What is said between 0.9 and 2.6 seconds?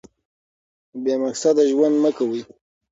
بې مقصده ژوند مه کوئ.